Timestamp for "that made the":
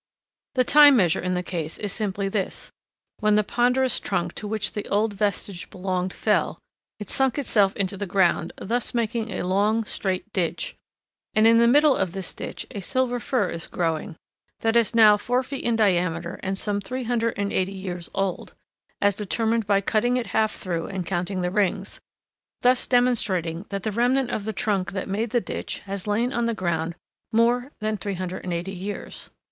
24.93-25.39